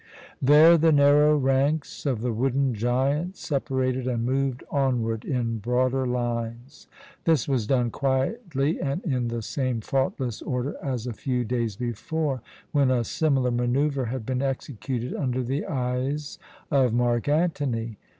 [0.41, 6.87] There the narrow ranks of the wooden giants separated and moved onward in broader lines.
[7.25, 12.41] This was done quietly and in the same faultless order as a few days before,
[12.71, 16.39] when a similar manœuvre had been executed under the eyes
[16.71, 17.99] of Mark Antony.